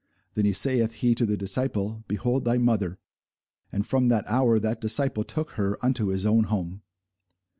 Then 0.33 0.51
saith 0.55 0.93
he 0.93 1.13
to 1.13 1.27
the 1.27 1.37
disciple, 1.37 2.03
Behold 2.07 2.43
thy 2.43 2.57
mother! 2.57 2.97
And 3.71 3.85
from 3.85 4.07
that 4.07 4.25
hour 4.27 4.57
that 4.57 4.81
disciple 4.81 5.23
took 5.23 5.51
her 5.51 5.77
unto 5.85 6.07
his 6.07 6.25
own 6.25 6.45
home. 6.45 6.81